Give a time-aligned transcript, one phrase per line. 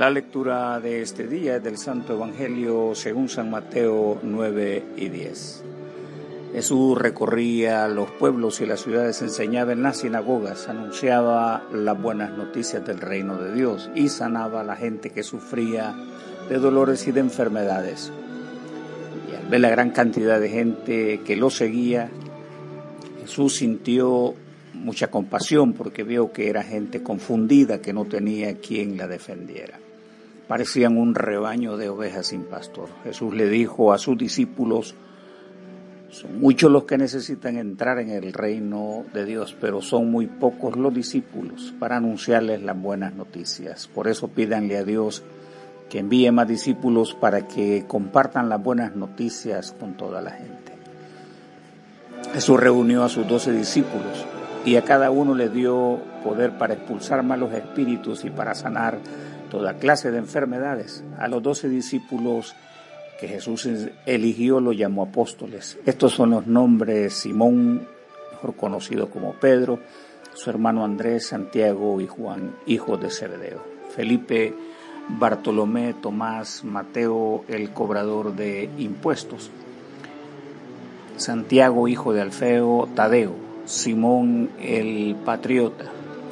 [0.00, 5.62] La lectura de este día es del Santo Evangelio según San Mateo 9 y 10.
[6.54, 12.82] Jesús recorría los pueblos y las ciudades, enseñaba en las sinagogas, anunciaba las buenas noticias
[12.86, 15.94] del reino de Dios y sanaba a la gente que sufría
[16.48, 18.10] de dolores y de enfermedades.
[19.30, 22.08] Y al ver la gran cantidad de gente que lo seguía,
[23.20, 24.34] Jesús sintió
[24.72, 29.78] mucha compasión porque vio que era gente confundida que no tenía quien la defendiera.
[30.50, 32.88] Parecían un rebaño de ovejas sin pastor.
[33.04, 34.96] Jesús le dijo a sus discípulos,
[36.08, 40.76] son muchos los que necesitan entrar en el reino de Dios, pero son muy pocos
[40.76, 43.86] los discípulos para anunciarles las buenas noticias.
[43.86, 45.22] Por eso pídanle a Dios
[45.88, 50.72] que envíe más discípulos para que compartan las buenas noticias con toda la gente.
[52.32, 54.26] Jesús reunió a sus doce discípulos
[54.64, 58.98] y a cada uno le dio poder para expulsar malos espíritus y para sanar
[59.50, 61.04] toda clase de enfermedades.
[61.18, 62.54] A los doce discípulos
[63.20, 63.68] que Jesús
[64.06, 65.78] eligió lo llamó apóstoles.
[65.84, 67.86] Estos son los nombres Simón,
[68.32, 69.78] mejor conocido como Pedro,
[70.32, 73.62] su hermano Andrés, Santiago y Juan, hijos de Zebedeo.
[73.94, 74.54] Felipe,
[75.08, 79.50] Bartolomé, Tomás, Mateo, el cobrador de impuestos.
[81.18, 83.34] Santiago, hijo de Alfeo, Tadeo,
[83.66, 85.90] Simón el patriota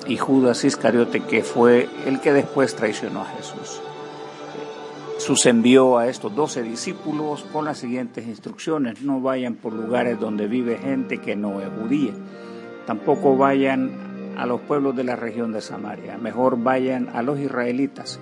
[0.09, 3.83] y Judas Iscariote, que fue el que después traicionó a Jesús.
[5.17, 9.03] Jesús envió a estos doce discípulos con las siguientes instrucciones.
[9.03, 12.13] No vayan por lugares donde vive gente que no es judía.
[12.87, 16.17] Tampoco vayan a los pueblos de la región de Samaria.
[16.17, 18.19] Mejor vayan a los israelitas,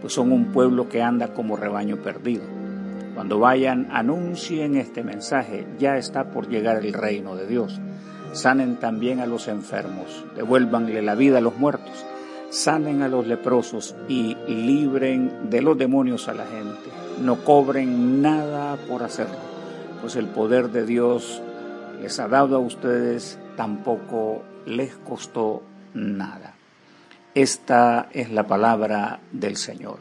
[0.00, 2.44] pues son un pueblo que anda como rebaño perdido.
[3.14, 5.66] Cuando vayan, anuncien este mensaje.
[5.78, 7.80] Ya está por llegar el reino de Dios
[8.34, 12.04] sanen también a los enfermos, devuélvanle la vida a los muertos,
[12.50, 16.90] sanen a los leprosos y libren de los demonios a la gente.
[17.20, 19.38] No cobren nada por hacerlo,
[20.00, 21.42] pues el poder de Dios
[22.02, 25.62] les ha dado a ustedes, tampoco les costó
[25.94, 26.54] nada.
[27.34, 29.98] Esta es la palabra del Señor.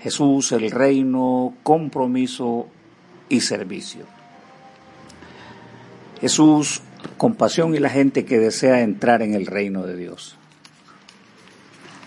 [0.00, 2.66] Jesús, el reino, compromiso
[3.28, 4.04] y servicio.
[6.20, 6.82] Jesús
[7.16, 10.36] compasión y la gente que desea entrar en el reino de Dios.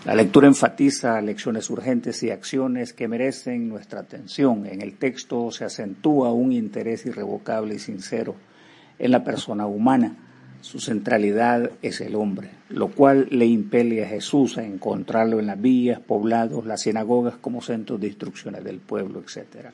[0.04, 4.64] La lectura enfatiza lecciones urgentes y acciones que merecen nuestra atención.
[4.66, 8.34] En el texto se acentúa un interés irrevocable y sincero
[8.98, 10.16] en la persona humana.
[10.60, 15.60] Su centralidad es el hombre, lo cual le impele a Jesús a encontrarlo en las
[15.60, 19.72] villas, poblados, las sinagogas como centros de instrucciones del pueblo, etcétera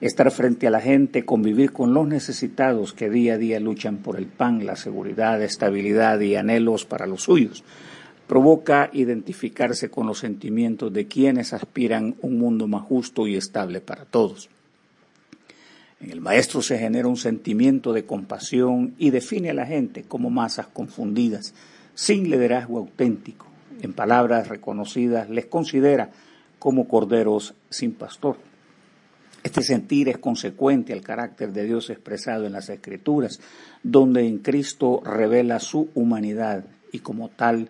[0.00, 4.16] estar frente a la gente, convivir con los necesitados que día a día luchan por
[4.16, 7.64] el pan, la seguridad, estabilidad y anhelos para los suyos.
[8.26, 14.04] Provoca identificarse con los sentimientos de quienes aspiran un mundo más justo y estable para
[14.04, 14.48] todos.
[16.00, 20.30] En el maestro se genera un sentimiento de compasión y define a la gente como
[20.30, 21.52] masas confundidas,
[21.94, 23.46] sin liderazgo auténtico.
[23.82, 26.10] En palabras reconocidas, les considera
[26.58, 28.49] como corderos sin pastor.
[29.42, 33.40] Este sentir es consecuente al carácter de Dios expresado en las Escrituras,
[33.82, 37.68] donde en Cristo revela su humanidad y como tal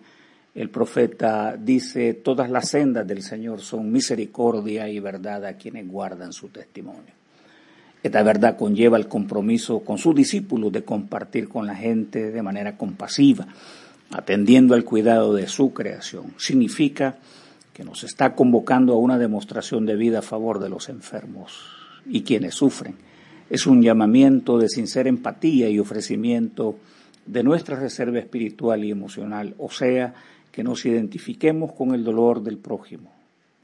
[0.53, 6.33] el profeta dice, todas las sendas del Señor son misericordia y verdad a quienes guardan
[6.33, 7.13] su testimonio.
[8.03, 12.75] Esta verdad conlleva el compromiso con sus discípulos de compartir con la gente de manera
[12.75, 13.47] compasiva,
[14.09, 16.33] atendiendo al cuidado de su creación.
[16.37, 17.17] Significa
[17.73, 21.53] que nos está convocando a una demostración de vida a favor de los enfermos
[22.05, 22.95] y quienes sufren.
[23.49, 26.77] Es un llamamiento de sincera empatía y ofrecimiento
[27.25, 30.13] de nuestra reserva espiritual y emocional, o sea,
[30.51, 33.11] que nos identifiquemos con el dolor del prójimo.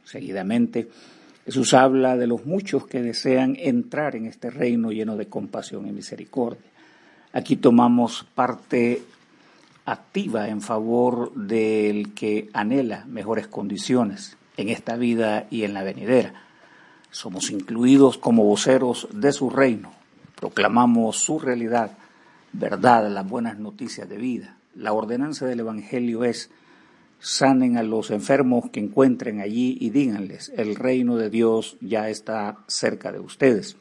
[0.03, 0.88] Seguidamente,
[1.45, 5.92] Jesús habla de los muchos que desean entrar en este reino lleno de compasión y
[5.92, 6.69] misericordia.
[7.33, 9.01] Aquí tomamos parte
[9.88, 16.34] activa en favor del que anhela mejores condiciones en esta vida y en la venidera.
[17.10, 19.94] Somos incluidos como voceros de su reino.
[20.36, 21.98] Proclamamos su realidad,
[22.51, 24.57] verdad, las buenas noticias de vida.
[24.75, 26.51] La ordenanza del Evangelio es
[27.19, 32.57] sanen a los enfermos que encuentren allí y díganles, el reino de Dios ya está
[32.68, 33.78] cerca de ustedes.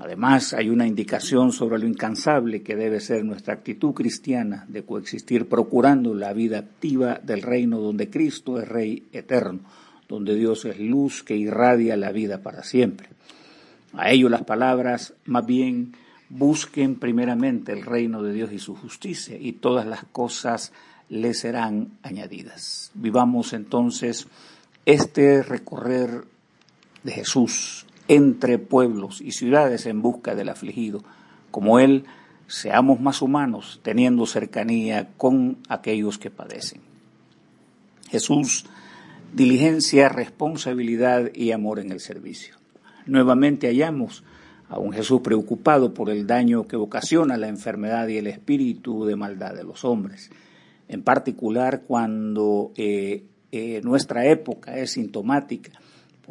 [0.00, 5.46] Además, hay una indicación sobre lo incansable que debe ser nuestra actitud cristiana de coexistir
[5.46, 9.60] procurando la vida activa del reino donde Cristo es Rey eterno,
[10.08, 13.10] donde Dios es luz que irradia la vida para siempre.
[13.92, 15.92] A ello las palabras, más bien,
[16.30, 20.72] busquen primeramente el reino de Dios y su justicia, y todas las cosas
[21.10, 22.90] les serán añadidas.
[22.94, 24.28] Vivamos entonces
[24.86, 26.24] Este recorrer
[27.02, 31.04] de Jesús entre pueblos y ciudades en busca del afligido,
[31.52, 32.06] como Él,
[32.48, 36.80] seamos más humanos, teniendo cercanía con aquellos que padecen.
[38.08, 38.66] Jesús,
[39.32, 42.56] diligencia, responsabilidad y amor en el servicio.
[43.06, 44.24] Nuevamente hallamos
[44.68, 49.14] a un Jesús preocupado por el daño que ocasiona la enfermedad y el espíritu de
[49.14, 50.30] maldad de los hombres,
[50.88, 53.22] en particular cuando eh,
[53.52, 55.80] eh, nuestra época es sintomática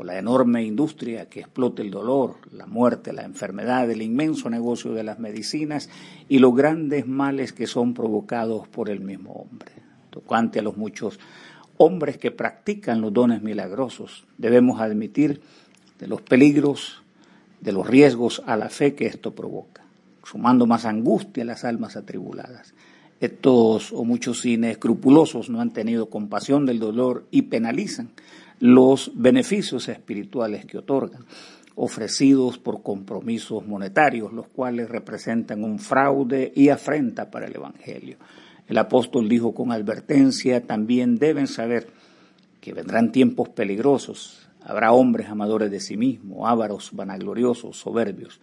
[0.04, 5.04] la enorme industria que explota el dolor, la muerte, la enfermedad, el inmenso negocio de
[5.04, 5.90] las medicinas
[6.28, 9.72] y los grandes males que son provocados por el mismo hombre.
[10.10, 11.19] Tocante a los muchos
[11.78, 15.42] hombres que practican los dones milagrosos, debemos admitir
[16.00, 17.01] de los peligros
[17.62, 19.84] de los riesgos a la fe que esto provoca,
[20.24, 22.74] sumando más angustia a las almas atribuladas.
[23.19, 28.12] Estos o muchos inescrupulosos no han tenido compasión del dolor y penalizan
[28.59, 31.25] los beneficios espirituales que otorgan,
[31.75, 38.17] ofrecidos por compromisos monetarios, los cuales representan un fraude y afrenta para el Evangelio.
[38.67, 41.88] El apóstol dijo con advertencia, también deben saber
[42.59, 48.39] que vendrán tiempos peligrosos, Habrá hombres amadores de sí mismos, ávaros, vanagloriosos, soberbios,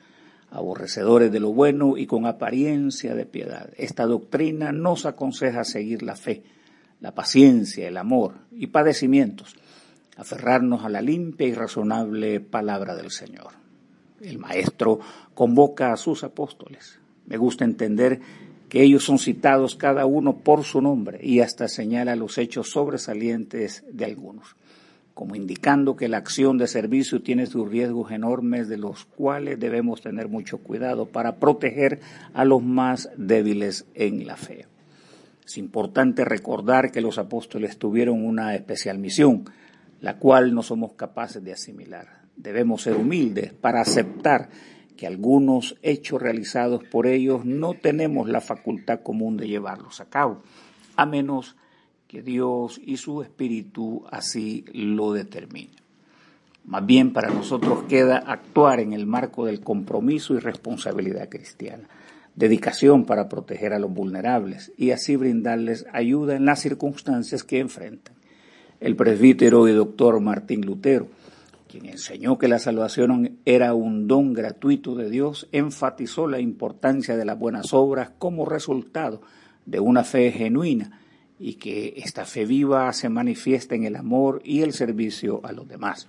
[0.51, 3.71] aborrecedores de lo bueno y con apariencia de piedad.
[3.77, 6.43] Esta doctrina nos aconseja seguir la fe,
[7.01, 9.57] la paciencia, el amor y padecimientos,
[10.17, 13.53] aferrarnos a la limpia y razonable palabra del Señor.
[14.21, 15.01] El Maestro
[15.35, 16.99] convoca a sus apóstoles.
[17.27, 18.21] Me gusta entender
[18.69, 23.85] que ellos son citados cada uno por su nombre y hasta señala los hechos sobresalientes
[23.93, 24.57] de algunos
[25.17, 30.03] como indicando que la acción de servicio tiene sus riesgos enormes de los cuales debemos
[30.03, 32.01] tener mucho cuidado para proteger
[32.35, 34.67] a los más débiles en la fe.
[35.43, 39.49] Es importante recordar que los apóstoles tuvieron una especial misión,
[40.01, 42.23] la cual no somos capaces de asimilar.
[42.37, 44.51] Debemos ser humildes para aceptar
[44.97, 50.43] que algunos hechos realizados por ellos no tenemos la facultad común de llevarlos a cabo,
[50.97, 51.57] a menos
[52.09, 55.77] que Dios y su Espíritu así lo determinen.
[56.65, 61.89] Más bien para nosotros queda actuar en el marco del compromiso y responsabilidad cristiana,
[62.35, 68.16] dedicación para proteger a los vulnerables y así brindarles ayuda en las circunstancias que enfrentan.
[68.81, 71.09] El presbítero y doctor Martín Lutero,
[71.67, 77.25] quien enseñó que la salvación era un don gratuito de Dios, enfatizó la importancia de
[77.25, 79.23] las buenas obras como resultado
[79.65, 81.01] de una fe genuina
[81.39, 85.67] y que esta fe viva se manifiesta en el amor y el servicio a los
[85.69, 86.07] demás.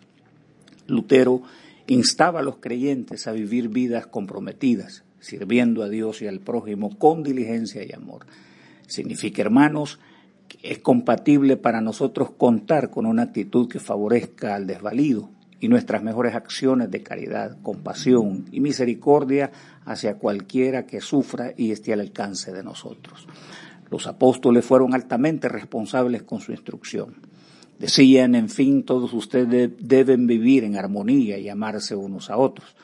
[0.88, 1.42] Lutero
[1.88, 7.24] instaba a los creyentes a vivir vidas comprometidas, sirviendo a Dios y al prójimo con
[7.24, 8.26] diligencia y amor.
[8.88, 10.00] Significa, hermanos,
[10.62, 16.36] es compatible para nosotros contar con una actitud que favorezca al desvalido y nuestras mejores
[16.36, 19.52] acciones de caridad, compasión y misericordia
[19.86, 23.28] hacia cualquiera que sufra y esté al alcance de nosotros.
[23.90, 27.16] Los apóstoles fueron altamente responsables con su instrucción.
[27.80, 32.76] Decían, en fin, todos ustedes deben vivir en armonía y amarse unos a otros.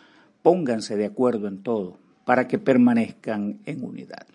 [0.42, 4.26] Pónganse de acuerdo en todo para que permanezcan en unidad.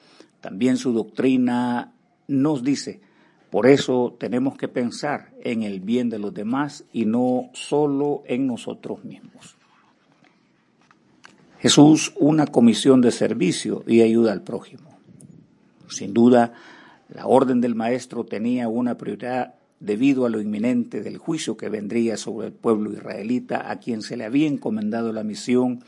[0.40, 1.92] También su doctrina
[2.26, 3.00] nos dice,
[3.50, 8.46] por eso tenemos que pensar en el bien de los demás y no solo en
[8.46, 9.56] nosotros mismos.
[11.58, 14.96] Jesús, una comisión de servicio y ayuda al prójimo.
[15.88, 16.52] Sin duda,
[17.08, 22.16] la orden del maestro tenía una prioridad debido a lo inminente del juicio que vendría
[22.16, 25.82] sobre el pueblo israelita a quien se le había encomendado la misión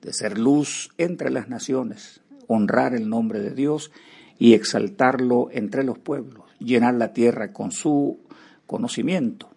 [0.00, 3.90] de ser luz entre las naciones, honrar el nombre de Dios
[4.38, 8.18] y exaltarlo entre los pueblos, llenar la tierra con su
[8.66, 9.50] conocimiento.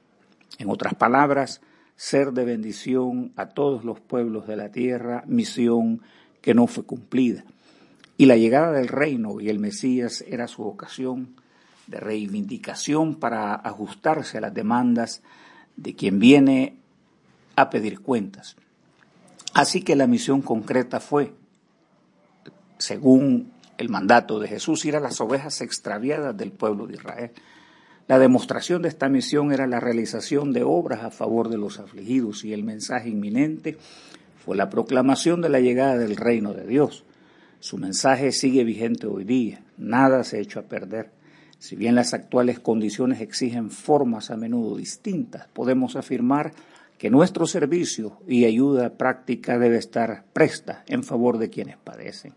[0.58, 1.62] En otras palabras,
[1.96, 6.02] ser de bendición a todos los pueblos de la tierra, misión
[6.42, 7.44] que no fue cumplida.
[8.18, 11.36] Y la llegada del reino y el Mesías era su ocasión
[11.88, 15.22] de reivindicación para ajustarse a las demandas
[15.76, 16.78] de quien viene
[17.56, 18.56] a pedir cuentas.
[19.54, 21.34] Así que la misión concreta fue,
[22.78, 27.32] según el mandato de Jesús, ir a las ovejas extraviadas del pueblo de Israel.
[28.08, 32.46] La demostración de esta misión era la realización de obras a favor de los afligidos
[32.46, 33.78] y el mensaje inminente
[34.46, 37.04] fue la proclamación de la llegada del reino de Dios.
[37.60, 41.10] Su mensaje sigue vigente hoy día, nada se ha hecho a perder.
[41.58, 46.54] Si bien las actuales condiciones exigen formas a menudo distintas, podemos afirmar
[47.00, 52.34] que nuestro servicio y ayuda práctica debe estar presta en favor de quienes padecen.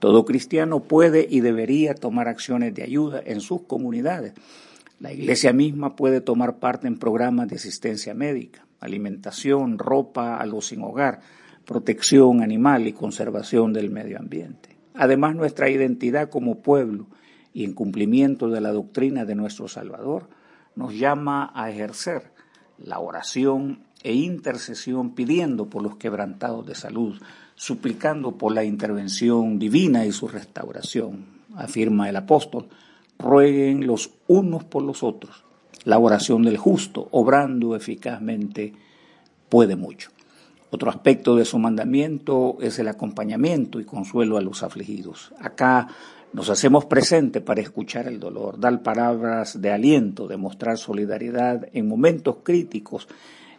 [0.00, 4.32] Todo cristiano puede y debería tomar acciones de ayuda en sus comunidades,
[4.98, 10.66] La iglesia misma puede tomar parte en programas de asistencia médica, alimentación, ropa a los
[10.66, 11.20] sin hogar,
[11.64, 14.76] protección animal y conservación del medio ambiente.
[14.94, 17.06] Además, nuestra identidad como pueblo
[17.54, 20.28] y en cumplimiento de la doctrina de nuestro Salvador
[20.74, 22.32] nos llama a ejercer
[22.78, 27.20] la oración e intercesión pidiendo por los quebrantados de salud,
[27.60, 32.68] suplicando por la intervención divina y su restauración, afirma el apóstol,
[33.18, 35.44] rueguen los unos por los otros.
[35.84, 38.72] La oración del justo, obrando eficazmente,
[39.50, 40.10] puede mucho.
[40.70, 45.34] Otro aspecto de su mandamiento es el acompañamiento y consuelo a los afligidos.
[45.38, 45.86] Acá
[46.32, 52.36] nos hacemos presente para escuchar el dolor, dar palabras de aliento, demostrar solidaridad en momentos
[52.42, 53.06] críticos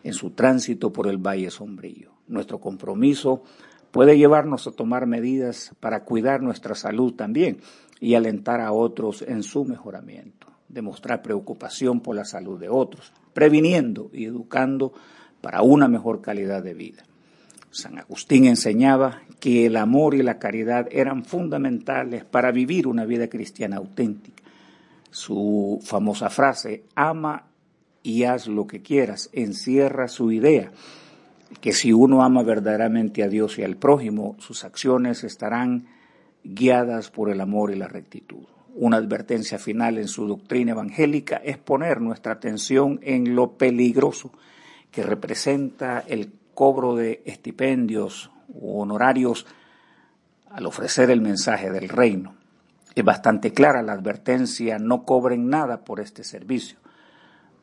[0.04, 2.10] en su tránsito por el Valle Sombrío.
[2.28, 3.44] Nuestro compromiso
[3.92, 7.60] puede llevarnos a tomar medidas para cuidar nuestra salud también
[8.00, 14.10] y alentar a otros en su mejoramiento, demostrar preocupación por la salud de otros, previniendo
[14.14, 14.94] y educando
[15.42, 17.04] para una mejor calidad de vida.
[17.70, 23.30] San Agustín enseñaba que el amor y la caridad eran fundamentales para vivir una vida
[23.30, 24.44] cristiana auténtica.
[25.10, 27.48] Su famosa frase, ama
[28.04, 30.72] y haz lo que quieras, encierra su idea,
[31.60, 35.88] que si uno ama verdaderamente a Dios y al prójimo, sus acciones estarán
[36.44, 38.46] guiadas por el amor y la rectitud.
[38.74, 44.32] Una advertencia final en su doctrina evangélica es poner nuestra atención en lo peligroso
[44.92, 49.46] que representa el cobro de estipendios u honorarios
[50.50, 52.36] al ofrecer el mensaje del reino.
[52.94, 56.78] Es bastante clara la advertencia, no cobren nada por este servicio,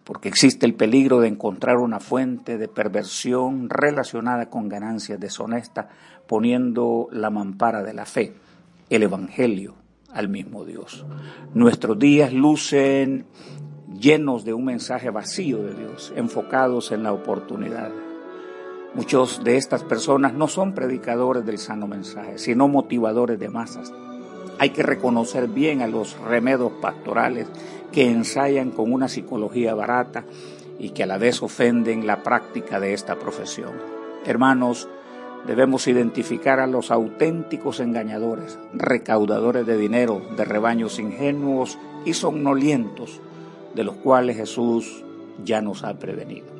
[0.08, 5.88] porque existe el peligro de encontrar una fuente de perversión relacionada con ganancias deshonestas,
[6.26, 8.32] poniendo la mampara de la fe,
[8.88, 9.74] el Evangelio,
[10.10, 11.04] al mismo Dios.
[11.52, 13.26] Nuestros días lucen
[14.00, 17.90] llenos de un mensaje vacío de Dios, enfocados en la oportunidad.
[18.94, 23.92] Muchos de estas personas no son predicadores del sano mensaje, sino motivadores de masas.
[24.58, 27.46] Hay que reconocer bien a los remedos pastorales
[27.92, 30.24] que ensayan con una psicología barata
[30.78, 33.72] y que a la vez ofenden la práctica de esta profesión.
[34.24, 34.88] Hermanos,
[35.46, 43.20] debemos identificar a los auténticos engañadores, recaudadores de dinero, de rebaños ingenuos y somnolientos,
[43.74, 45.04] de los cuales Jesús
[45.44, 46.57] ya nos ha prevenido.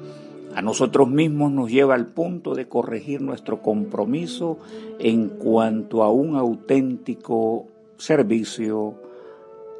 [0.59, 4.59] A nosotros mismos nos lleva al punto de corregir nuestro compromiso
[4.99, 8.95] en cuanto a un auténtico servicio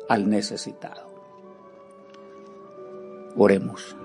[0.09, 1.11] al necesitado.
[3.35, 3.97] Oremos.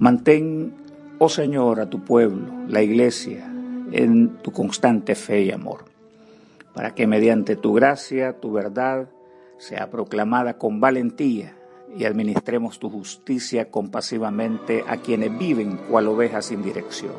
[0.00, 0.74] Mantén,
[1.20, 3.46] oh Señor, a tu pueblo, la iglesia,
[3.92, 5.84] en tu constante fe y amor,
[6.74, 9.08] para que mediante tu gracia, tu verdad,
[9.58, 11.57] sea proclamada con valentía
[11.96, 17.14] y administremos tu justicia compasivamente a quienes viven cual ovejas sin dirección.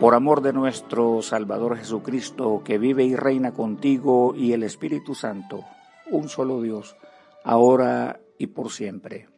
[0.00, 5.64] Por amor de nuestro Salvador Jesucristo, que vive y reina contigo y el Espíritu Santo,
[6.10, 6.96] un solo Dios,
[7.44, 9.28] ahora y por siempre.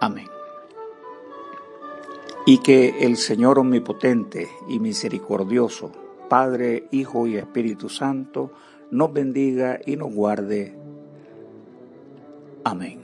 [0.00, 0.28] Amén.
[2.46, 5.92] Y que el Señor omnipotente y misericordioso,
[6.30, 8.50] Padre, Hijo y Espíritu Santo,
[8.90, 10.74] nos bendiga y nos guarde
[12.64, 12.99] Amén.